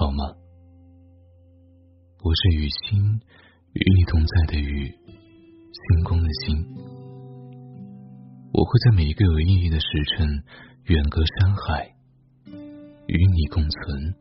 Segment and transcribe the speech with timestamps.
[0.00, 0.22] 好吗？
[2.22, 3.20] 我是雨欣，
[3.72, 6.64] 与你同在的雨，星光的星。
[8.52, 10.44] 我会在每一个有意义的时辰，
[10.84, 11.96] 远隔山海，
[13.08, 14.14] 与你共存。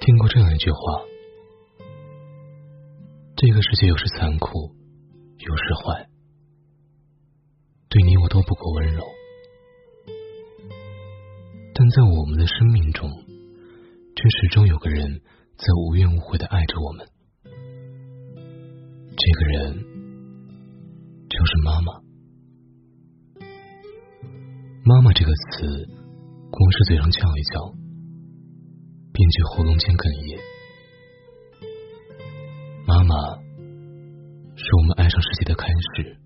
[0.00, 0.78] 听过这样一句话：
[3.36, 4.74] 这个世界有时残酷，
[5.38, 6.09] 有时坏。
[8.30, 9.04] 都不够温柔，
[11.74, 15.20] 但在我们的生命中，却始终有个人
[15.56, 17.04] 在无怨无悔的爱着我们。
[19.16, 19.74] 这个人
[21.28, 21.92] 就是妈妈。
[24.84, 25.88] 妈妈这个词，
[26.52, 27.74] 光是嘴上叫一叫，
[29.12, 30.38] 便觉喉咙间哽咽。
[32.86, 33.42] 妈妈
[34.54, 36.16] 是我们爱上世界的开始。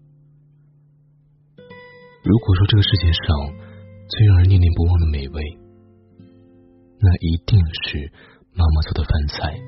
[2.25, 3.53] 如果说这个世界上
[4.09, 5.43] 最让人念念不忘的美味，
[6.99, 8.11] 那一定是
[8.55, 9.61] 妈妈做的饭菜。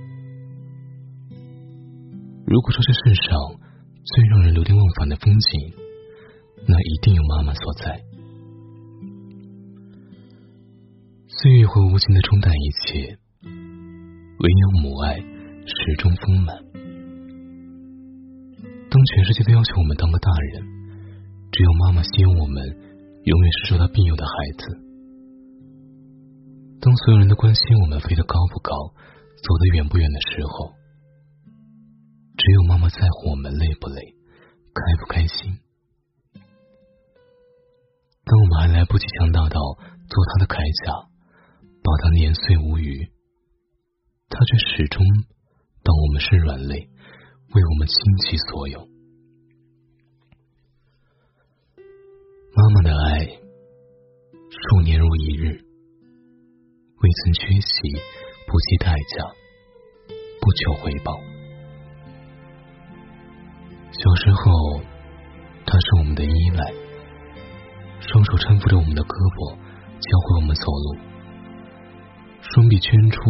[2.47, 3.61] 如果说这世上
[4.05, 5.75] 最让人流连忘返的风景，
[6.67, 8.01] 那一定有妈妈所在。
[11.29, 16.57] 岁月会无情的冲淡一切，唯有母爱始终丰满。
[18.89, 20.76] 当全世界都要求我们当个大人。
[21.57, 22.63] 只有妈妈希望我们
[23.25, 24.77] 永远是受她庇佑的孩子。
[26.83, 28.77] 当所有人都关心我们飞得高不高、
[29.41, 30.75] 走得远不远的时候，
[32.37, 34.03] 只有妈妈在乎我们累不累、
[34.75, 35.59] 开不开心。
[38.27, 39.59] 当我们还来不及强大到
[40.11, 41.09] 做她的铠甲，
[41.83, 43.09] 把她碾碎无余，
[44.29, 45.01] 她却始终
[45.83, 46.91] 当我们是软肋，
[47.55, 47.97] 为我们倾
[48.29, 48.96] 其所有。
[52.57, 53.27] 妈妈的爱，
[54.49, 55.61] 数年如一日，
[57.03, 57.93] 未曾缺席，
[58.47, 59.29] 不计代价，
[60.41, 61.13] 不求回报。
[63.93, 64.81] 小时候，
[65.67, 66.73] 她是我们的依赖，
[68.01, 69.53] 双手搀扶着我们的胳膊，
[70.01, 70.97] 教会我们走路；
[72.41, 73.21] 双臂圈出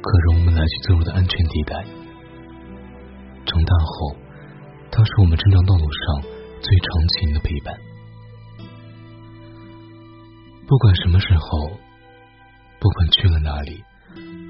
[0.00, 1.74] 可容我们来去自如的安全地带。
[3.46, 4.14] 长大后，
[4.92, 6.22] 她是我们成长道路上
[6.62, 7.89] 最长情的陪伴。
[10.70, 11.68] 不管什么时候，
[12.78, 13.82] 不管去了哪里，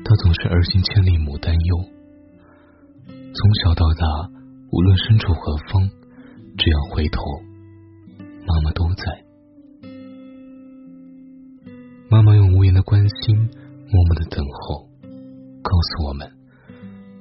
[0.05, 1.79] 他总是儿行千里母担忧。
[3.09, 4.07] 从小到大，
[4.71, 5.89] 无论身处何方，
[6.59, 7.23] 只要回头，
[8.47, 9.25] 妈妈都在。
[12.11, 14.91] 妈妈用无言的关心，默默的等候，
[15.63, 16.31] 告诉我们：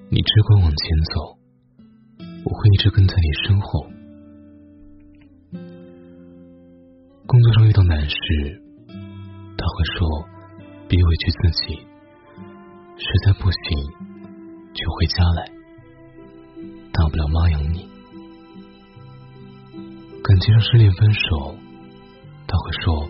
[0.10, 0.78] 你只管往前
[1.16, 1.40] 走，
[2.44, 3.88] 我会一直跟在你身后。
[7.26, 8.62] 工作上遇到难事。
[9.60, 10.00] 他会说
[10.88, 11.76] ：“别委屈自己，
[12.96, 13.60] 实在不行
[14.74, 15.52] 就回家来，
[16.94, 17.90] 大不了妈养你。”
[20.24, 21.54] 感情上失恋分手，
[22.48, 23.10] 他会说：“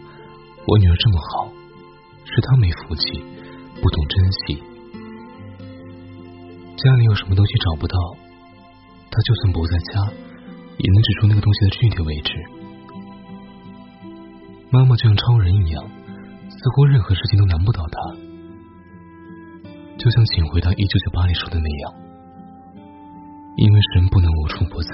[0.66, 1.52] 我女儿这么好，
[2.26, 3.22] 是她没福气，
[3.80, 4.64] 不懂珍惜。
[6.78, 7.96] 家里有什么东西找不到，
[9.12, 10.02] 他就算不在家，
[10.78, 12.34] 也能指出那个东西的具体位置。”
[14.74, 15.99] 妈妈就像超人一样。
[16.59, 17.96] 似乎任何事情都难不倒他，
[19.96, 21.84] 就像《请回答一九九八》里说的那样，
[23.56, 24.92] 因为神不能无处不在，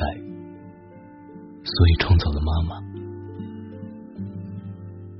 [1.66, 2.78] 所以创造了妈妈。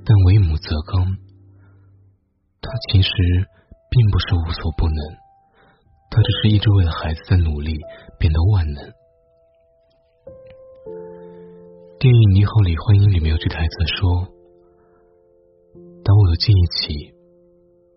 [0.06, 1.18] 但为母则刚，
[2.62, 3.10] 他其实
[3.90, 4.98] 并不是无所不能，
[6.14, 7.74] 他只是一直为了孩子在努力，
[8.20, 8.86] 变得万能。
[11.98, 14.35] 电影《你好，李焕英》里面有句台词说。
[16.36, 17.14] 我记忆起，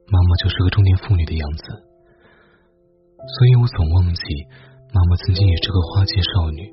[0.08, 4.24] 妈妈就是个中年妇女的样子，所以我总忘记
[4.94, 6.64] 妈妈曾经也是个花季少女。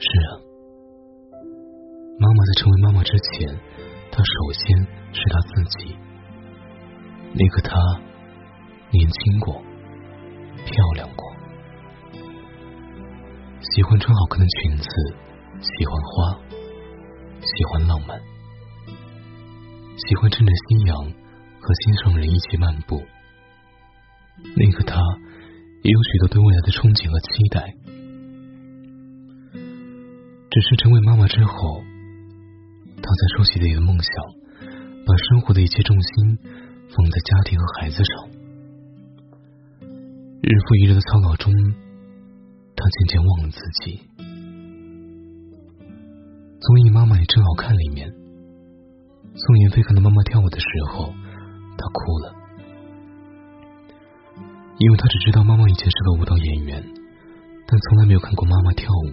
[0.00, 0.42] 是啊，
[2.18, 3.56] 妈妈在成为妈妈之前，
[4.10, 4.76] 她首先
[5.14, 5.94] 是她自己。
[7.34, 7.78] 那个她，
[8.90, 9.62] 年轻过，
[10.66, 11.30] 漂亮过，
[13.60, 14.88] 喜欢穿好看的裙子，
[15.60, 16.40] 喜欢花，
[17.38, 18.20] 喜欢浪漫。
[19.96, 21.12] 喜欢趁着夕阳
[21.60, 23.02] 和心上人一起漫步，
[24.56, 25.00] 那个他
[25.82, 27.74] 也有许多对未来的憧憬和期待。
[30.50, 31.82] 只是成为妈妈之后，
[32.96, 34.12] 他才收起自己的梦想，
[35.06, 36.38] 把生活的一切重心
[36.90, 38.28] 放在家庭和孩子上。
[40.42, 41.52] 日复一日的操劳中，
[42.76, 44.02] 他渐渐忘了自己。
[46.60, 48.12] 综艺《妈妈也真好看》里面，
[49.34, 51.06] 宋妍霏看到妈妈跳舞的时候，
[51.78, 52.34] 她哭了，
[54.78, 56.84] 因为她只知道妈妈以前是个舞蹈演员，
[57.66, 59.10] 但从来没有看过妈妈跳舞。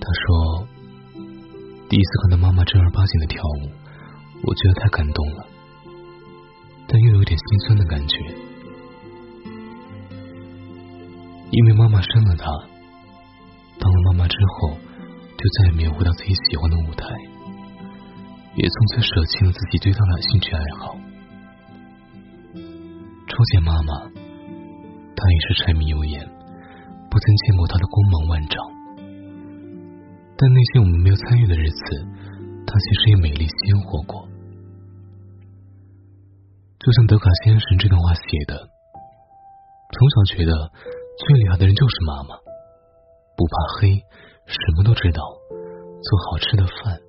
[0.00, 0.66] 她说，
[1.88, 3.70] 第一次看到妈妈正儿八经的跳舞，
[4.42, 5.46] 我觉得太感动了，
[6.88, 8.18] 但又有点心酸的感觉，
[11.50, 12.50] 因为妈妈生了她，
[13.78, 14.76] 当了妈妈之后。
[15.36, 17.04] 就再也没有回到自己喜欢的舞台，
[18.56, 20.96] 也从此舍弃了自己最大的兴趣爱好。
[23.26, 23.98] 初见妈妈，
[25.16, 26.24] 她也是柴米油盐，
[27.10, 28.56] 不曾见过她的光芒万丈。
[30.36, 32.06] 但那些我们没有参与的日子，
[32.66, 34.28] 她其实也美丽鲜活过。
[36.78, 38.54] 就像德卡先生这段话写的
[39.90, 40.52] ：“从小觉得
[41.26, 42.36] 最厉害的人就是妈妈，
[43.36, 43.98] 不怕黑。”
[44.46, 47.00] 什么都知道，做好吃的饭，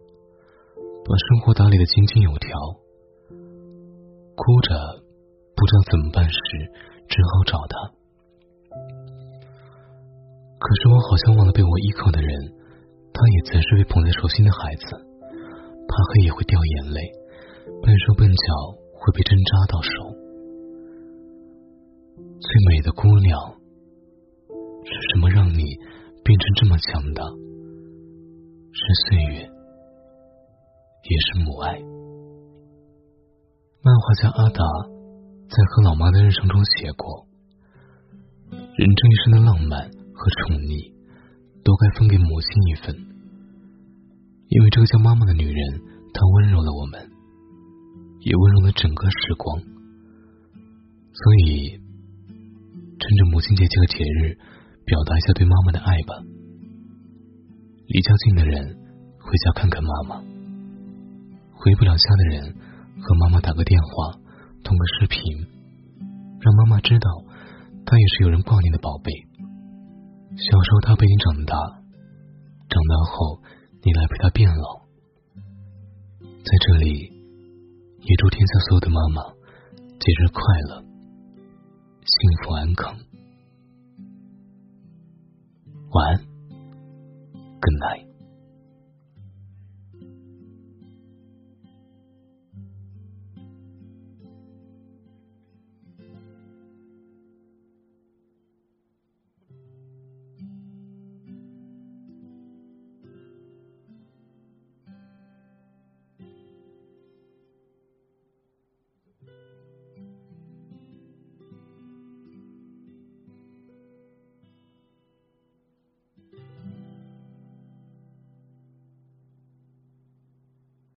[1.06, 2.50] 把生活打理的井井有条。
[4.36, 4.74] 哭着
[5.56, 6.40] 不知道怎么办时，
[7.08, 7.78] 只好找他。
[10.58, 12.30] 可是我好像忘了被我依靠的人，
[13.14, 14.86] 他也曾是被捧在手心的孩子，
[15.88, 17.00] 怕黑也会掉眼泪，
[17.84, 19.92] 笨手笨脚会被针扎到手。
[22.42, 23.40] 最美的姑娘，
[24.84, 25.64] 是什么让你？
[26.26, 27.22] 变成这么强大，
[28.74, 29.48] 是岁月，
[31.06, 31.78] 也是母爱。
[33.82, 34.60] 漫画家阿达
[35.48, 37.28] 在和老妈的日常中写过：
[38.50, 40.92] 人这一生的浪漫和宠溺，
[41.64, 42.96] 都该分给母亲一份。
[44.50, 45.82] 因为这个叫妈妈的女人，
[46.14, 47.00] 她温柔了我们，
[48.22, 49.62] 也温柔了整个时光。
[51.14, 51.78] 所以，
[52.98, 54.38] 趁着母亲节这个节日。
[54.86, 56.14] 表达一下对妈妈的爱吧。
[57.88, 58.78] 离家近的人
[59.18, 60.22] 回家看看妈妈，
[61.66, 62.54] 回不了家的人
[63.02, 64.14] 和妈妈打个电话，
[64.64, 65.20] 通个视频，
[66.40, 67.10] 让妈妈知道
[67.84, 69.12] 她也是有人挂念的宝贝。
[70.38, 71.58] 小时候她陪你长大，
[72.70, 73.42] 长大后
[73.82, 74.86] 你来陪她变老。
[76.22, 77.10] 在这里，
[77.98, 79.24] 也祝天下所有的妈妈
[79.98, 82.96] 节日快乐，幸福安康。
[85.90, 86.18] 晚安
[87.34, 88.15] ，Good night。